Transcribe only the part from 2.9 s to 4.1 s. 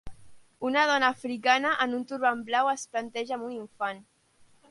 planteja amb un infant